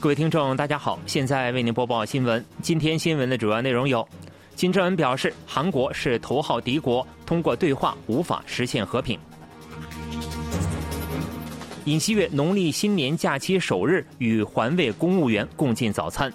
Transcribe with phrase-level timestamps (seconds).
[0.00, 2.42] 各位听众，大家好，现在为您播报新闻。
[2.62, 4.08] 今天新闻的主要内容有：
[4.54, 9.18] 金正恩表示，韩国是头号敌国，通过对话无法实现和平；
[11.84, 16.30] 尹锡悦农历新年假期首日与环卫公务员共进早餐；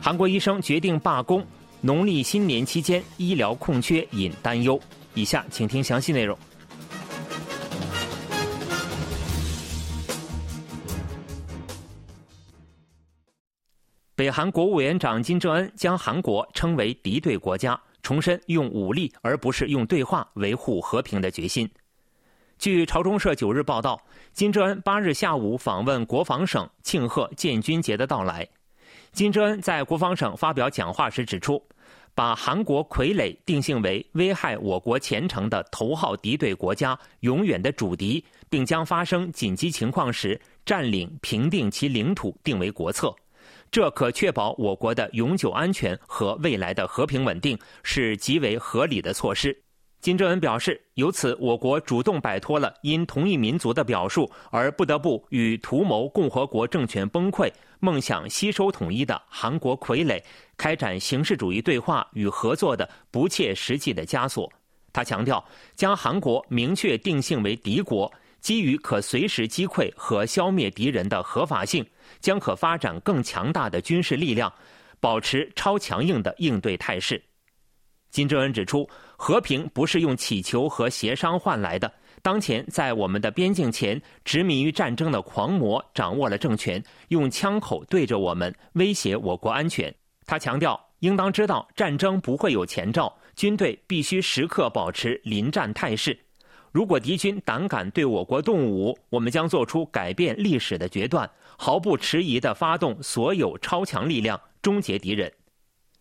[0.00, 1.44] 韩国医生决定罢工，
[1.82, 4.80] 农历新年期间医疗空缺引担忧。
[5.12, 6.38] 以下请听详细内容。
[14.20, 21.66] 北韩国务委员长金正恩将韩国称为敌对国家，重申用武力而不是用对话维护和平的决心。
[22.58, 23.98] 据朝中社九日报道，
[24.34, 28.46] 金正恩八日下午访问国防省，庆贺建军节的到来。
[29.10, 31.58] 金正恩在国防省发表讲话时指出，
[32.14, 43.16] 把韩国傀儡定性为危害我国前程的头号敌对国家、永远的主敌，并将发生紧急情况时占领、平定其领土定为国策。
[43.70, 49.56] 这可确保我国的永久安全和未来的和平稳定，是极为合理的措施。
[50.00, 60.20] 金正恩表示，由此我国主动摆脱了因同一民族的表述而不得不与图谋共和国政权崩溃、梦想吸收统一的韩国傀儡
[60.56, 64.50] 开展形式主义对话与合作的不切实际的枷锁。
[64.92, 65.44] 他强调，
[65.76, 68.10] 将韩国明确定性为敌国。
[68.40, 71.86] 基于可随时击溃和消灭敌人的合法性，
[72.20, 74.52] 将可发展更强大的军事力量，
[74.98, 77.22] 保持超强硬的应对态势。
[78.10, 81.92] 金正恩指出，和平不是用乞求和协商换来的。
[82.22, 89.94] 当前在我们的边境前执迷于战争的狂魔掌握了政权，用枪口对着我们，威胁我国安全。
[90.26, 96.18] 他强调，应当知道战争不会有前兆，军队必须时刻保持临战态势。
[96.72, 101.28] 如果敌军胆敢对我国动武，我们将做出改变历史的决断，
[101.58, 105.32] 毫不迟疑地发动所有超强力量，终结敌人。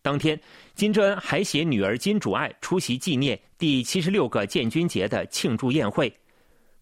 [0.00, 0.38] 当天，
[0.74, 6.12] 金正恩还携女儿金主爱出席纪念第七十六个建军节的庆祝宴会。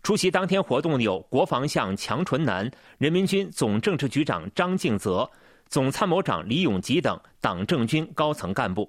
[0.03, 5.29] 出席当天活动有国防相强纯南、人民军总政治局长张敬泽、
[5.69, 8.89] 总参谋长李永吉等党政军高层干部。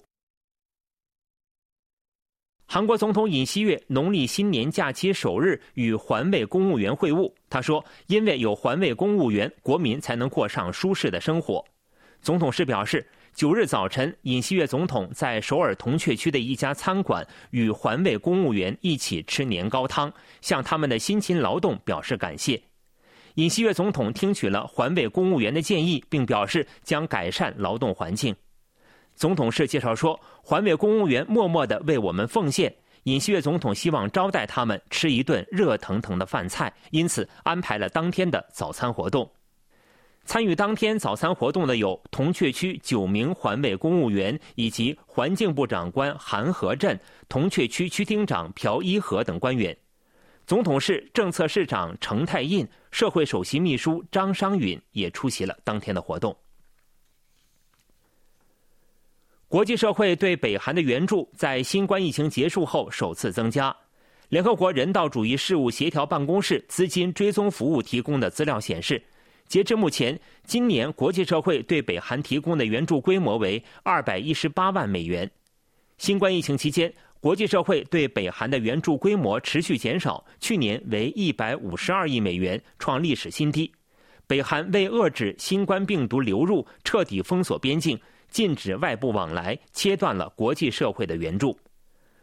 [2.73, 7.31] 韩国总统尹锡悦农历新年假期首日与环卫公务员会晤。
[7.47, 11.63] 他说：“因为有环卫公务员，国民才能过上舒适的生活。”
[12.19, 20.11] 总统室表示，九日早晨，尹锡悦总统在首尔铜雀区的一家餐馆与环卫公务员一起吃年糕汤，
[20.41, 22.59] 向他们的辛勤劳动表示感谢。
[23.35, 28.35] 尹锡悦总统听取了环卫公务员的建议，并表示将改善劳动环境。
[29.15, 32.73] 总统室介绍说，环卫公务员默默地为我们奉献。
[33.03, 39.29] 尹锡悦总统希望招待他们吃一顿热腾腾的饭菜，因此安排了当天的早餐活动。
[40.25, 46.97] 参与当天早餐活动的有铜雀区九名环卫公务员，以及环境部长官韩和镇、
[47.27, 49.77] 铜雀区区厅长朴一和等官员。
[50.47, 56.33] 总统室政策室长程泰印、社会首席秘书张商允也出席了当天的活动。
[59.53, 63.71] 国际社会对北韩的援助在新冠疫情结束后首次增加。
[64.29, 68.99] 联合国人道主义事务协调办公室资金追踪服务提供的资料显示，
[69.47, 75.29] 截至目前，今年国际社会对北韩提供的援助规模为二百一十八万美元。
[75.99, 83.71] 新冠疫情期间，国际社会对北韩的援助规模持续减少，去年为一百五十二亿美元，创历史新低。
[84.25, 87.95] 北韩为遏制新冠病毒流入，彻底封锁边境。
[88.33, 91.57] 禁止外部往来，切断了国际社会的援助。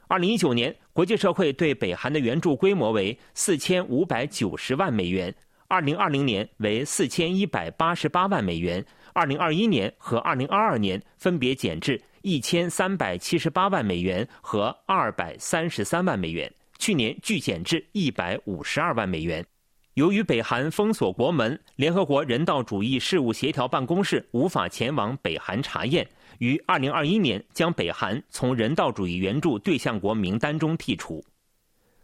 [0.08, 5.32] 二零一九年，国际社会对北韩的援助规模为四千五百九十万美元；
[5.68, 8.82] 二零二零年为四千一百八十八万美元；
[9.12, 19.46] 二零二一年和二零二二年分别减至一千三百七十八万美元和二百三十三万美元，去年巨减至一百五十二万美元。
[19.94, 26.08] 由于北韩封锁国门，联合国人道主义事务协调办公室无法前往北韩查验，
[26.38, 31.20] 于2021年将北韩从人道主义援助对象国名单中剔除。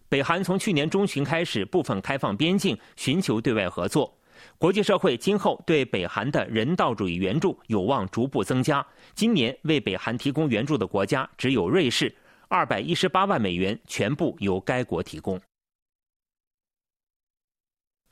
[0.08, 4.12] 北韩从去年中旬开始部分开放边境，寻求对外合作。
[4.58, 8.84] 国际社会今后对北韩的人道主义援助有望逐步增加。
[9.14, 12.12] 今年为北韩提供援助的国家只有瑞士
[12.48, 15.40] ，218万美元全部由该国提供。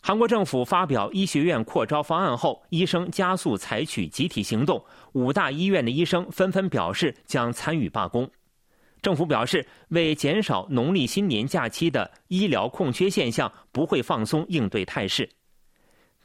[0.06, 8.30] 韩国政府发表医学院扩招方案后，医生加速采取集体行动，五大医院的医生纷纷表示将参与罢工。
[9.00, 15.26] 政府表示，为减少农历新年假期的医疗空缺现象，不会放松应对态势。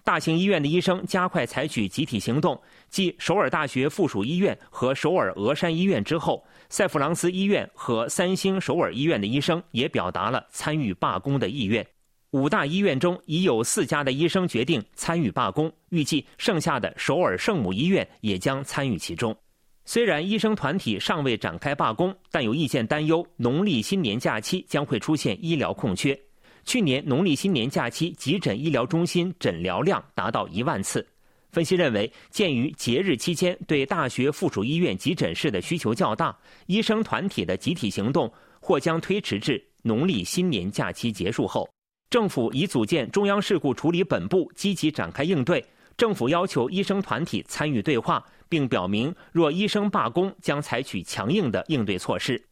[0.04, 11.88] 大型医院的医生加快采取集体行动，继首尔大学附属医院和首尔峨山医院之后，塞弗朗斯医院和三星首尔医院的医生也表达了参与罢工的意愿。
[12.32, 19.36] 五大医院中已有四家的医生决定参与罢工，预计剩下的首尔圣母医院也将参与其中。
[19.84, 26.18] 虽然医生团体尚未展开罢工，但有意见担忧农历新年假期将会出现医疗空缺。
[26.66, 31.04] 去年农历新年假期急诊医疗中心诊疗量达到一万次。
[31.52, 36.38] 分析认为，鉴于节日期间对大学附属医院急诊室的需求较大，
[36.68, 38.32] 医生团体的集体行动
[38.62, 41.68] 或将推迟至农历新年假期结束后。
[42.10, 45.64] 政府已组建中央事故处理本部，积极展开应对。
[45.96, 52.44] 政府要求医生团体参与对话，并表明若医生罢工，将采取强硬的应对措施。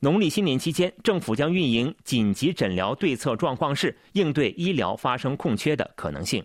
[0.00, 6.42] 农历新年期间，政府将运营紧急诊疗对策状况室，应对医疗发生空缺的可能性。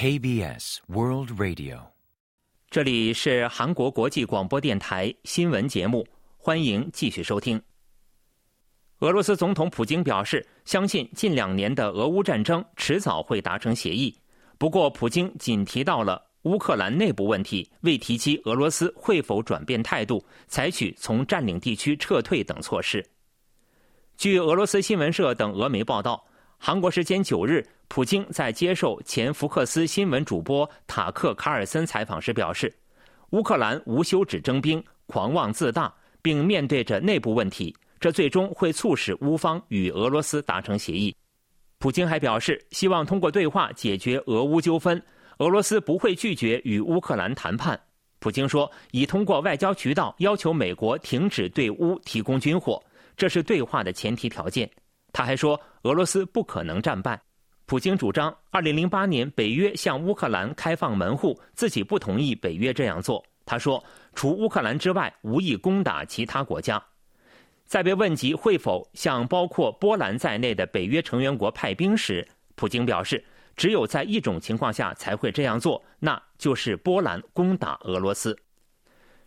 [0.00, 1.80] KBS World Radio，
[2.70, 6.06] 这里是韩国国际广播电台新闻节目，
[6.36, 7.60] 欢迎继续收听。
[9.00, 14.16] 俄罗斯总统普京表示，相信近两年的俄乌战争迟早会达成协议。
[14.56, 23.04] 不过，普京仅提到了乌克兰内部问题，未提及俄罗斯会否转变态度，采取从占领地区撤退等措施。
[24.16, 26.24] 据俄罗斯新闻社等俄媒报道，
[26.56, 32.72] 韩国时间九日，普京在接受前福克斯新闻主播塔克·卡尔森采访时表示，
[33.30, 37.74] 乌克兰无休止征兵，狂妄自大，并面对着内部问题。
[37.98, 41.14] 这最终会促使乌方与俄罗斯达成协议。
[41.78, 45.02] 普京还表示，希望通过对话解决俄乌纠纷。
[45.38, 47.80] 俄罗斯不会拒绝与乌克兰谈判。
[48.20, 52.82] 普京说，已通过外交渠道要求美国停止对乌提供军火，
[53.16, 54.68] 这是对话的前提条件。
[55.12, 57.18] 他还说，俄罗斯不可能战败。
[57.68, 63.22] 普京主张，2008年北约向乌克兰开放门户，自己不同意北约这样做。
[63.44, 63.84] 他说，
[64.14, 66.82] 除乌克兰之外，无意攻打其他国家。
[67.66, 73.22] 在被问及会否向包括波兰在内的北约成员国派兵时，普京表示，
[73.54, 78.34] 只有在一种情况下才会这样做，那就是波兰攻打俄罗斯。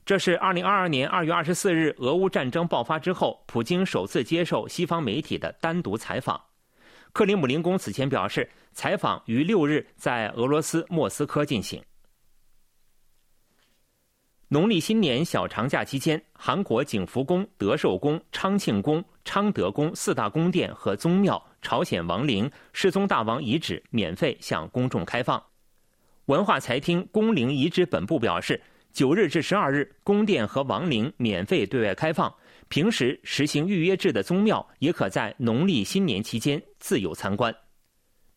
[0.04, 6.42] 这是2022年2月24日俄乌战争爆发之后，普京首次接受西方媒体的单独采访。
[7.14, 11.82] 克里姆林宫此前表示，采访于六日在俄罗斯莫斯科进行。
[14.48, 25.42] 农历新年小长假期间，韩国景福宫、德寿宫、昌庆宫、昌德宫四大宫殿和宗庙、朝鲜王陵、世宗大王遗址免费向公众开放。
[26.26, 28.62] 文化财厅宫陵遗址本部表示，
[28.92, 32.34] 九日至十二日，宫殿和王陵免费对外开放，
[32.72, 37.54] 平时实行预约制的宗庙也可在农历新年期间自由参观。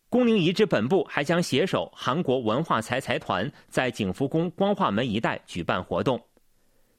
[0.08, 6.20] 宫陵遗址本部还将携手韩国文化财财团，在景福宫光化门一带举办活动。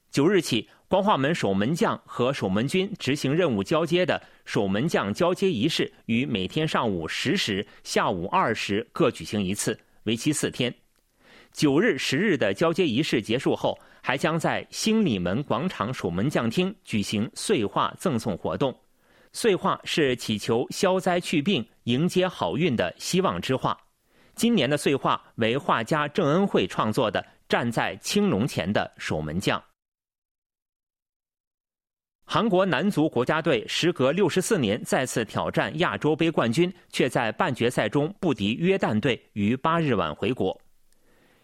[0.10, 10.74] 九日起，光化门守门将和守门军执行任务交接的守门将交接仪式，于每天上午十时、下午二时各举行一次，为期四天。
[11.52, 18.72] 九日、十日的交接仪式结束后，还将在兴礼门广场守门将厅举行岁画赠送活动。
[19.34, 23.76] 岁画是祈求消灾去病、迎接好运的希望之画。
[24.36, 27.20] 今年的岁画为画家郑恩惠创作的
[27.50, 29.60] 《站在青龙前的守门将》。
[32.26, 40.62] 韩国男足国家队时隔六十四年再次挑战亚洲杯冠军，却在半决赛中不敌约旦队，于八日晚回国。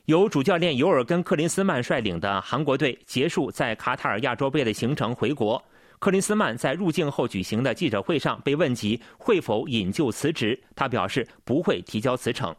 [0.05, 5.63] 由主教练尤尔根·克林斯曼率领的韩国队结束在卡塔尔亚洲杯的行程回国。
[5.99, 12.55] 克林斯曼在入境后举行的记者会上被问及会否引咎辞职，他表示不会提交辞呈。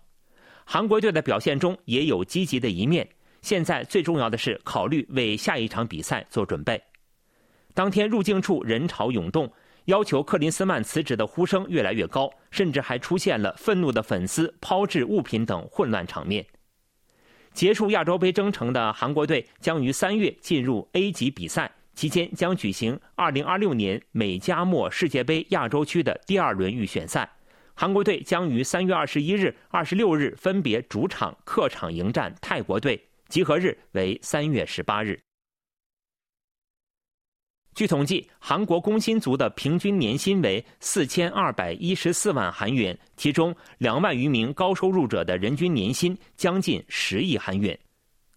[0.65, 3.09] 韩国队的表现中也有积极的一面，
[3.41, 6.81] 现在最重要的是考虑为下一场比赛做准备。
[7.75, 9.53] 当天入境处人潮涌动，
[9.87, 16.47] 要求克林斯曼辞职的呼声越来越高，甚至还出现了愤怒的粉丝抛掷物品等混乱场面。
[17.53, 21.71] 结束亚洲杯征程的韩国队将于三月进入 A 级比赛。
[21.95, 27.31] 期间将举行2026年美加墨世界杯亚洲区的第二轮预选赛，
[27.75, 35.21] 韩国队将于三月二十一日、二十六日分别主场、客场迎战泰国队，集合日为三月十八日。
[37.75, 47.79] 据统计，韩国工薪族的平均年薪为四千二百一十四万韩元，其中两万余名高收入者的人均年薪将近十亿韩元。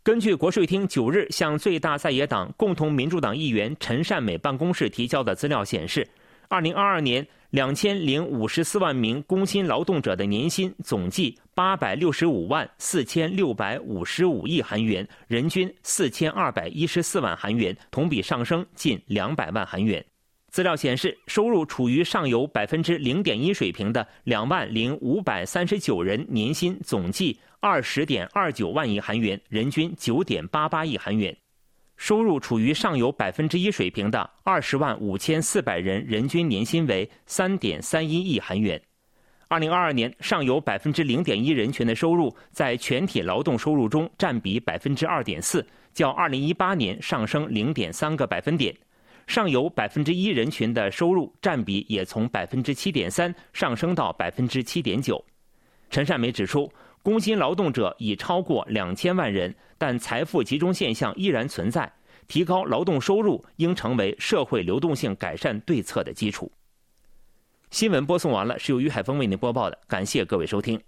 [0.03, 6.07] 根据国税厅九日向最大在野党共同民主党议员陈善美办公室提交的资料显示，
[6.47, 7.25] 二零二二年
[7.55, 20.05] 两千零五十四万名工薪劳动者的年薪总计八百六十五万四千六百五十五亿韩元，人均四千二百一十四万韩元，同比上升近两百万韩元。
[20.51, 31.33] 资料显示，收入处于上游百分之零点一水平的两万零五百三十九人年薪总计二十点二九万亿韩元，人均九点八八亿韩元；
[31.97, 38.81] 收入处于上游百分之一水平的二十万五千四百人人均年薪为三点三一亿韩元。
[39.47, 48.75] 二零二二年，上游百分之零点一人群的收入在全体劳动收入中占比百分之二点四，较二零一八年上升零点三个百分点。
[49.27, 55.23] 上游百分之一人群的收入占比也从百分之七点三上升到百分之七点九。
[55.89, 56.71] 陈善美指出，
[57.05, 61.93] 工薪劳动者已超过两千万人，但财富集中现象依然存在。
[62.27, 66.51] 提高劳动收入应成为社会流动性改善对策的基础。
[67.69, 70.81] 新闻播送完了，是由于海峰为您播报的，感谢各位收听。